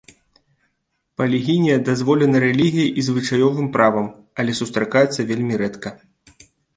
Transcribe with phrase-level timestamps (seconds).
[1.21, 4.07] Палігінія дазволена рэлігіяй і звычаёвым правам,
[4.45, 5.89] але сустракаецца вельмі рэдка.